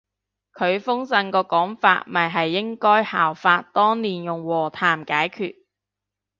[0.55, 5.57] 佢封信個講法咪係應該效法當年用和談解決